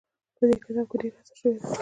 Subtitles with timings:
[0.35, 1.65] په دې کتاب کې ډېره هڅه شوې ده.